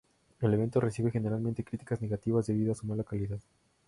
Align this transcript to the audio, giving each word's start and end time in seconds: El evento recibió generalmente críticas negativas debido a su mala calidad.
El 0.39 0.51
evento 0.55 0.79
recibió 0.81 1.11
generalmente 1.11 1.63
críticas 1.63 2.01
negativas 2.01 2.47
debido 2.47 2.71
a 2.71 2.75
su 2.75 2.87
mala 2.87 3.03
calidad. 3.03 3.37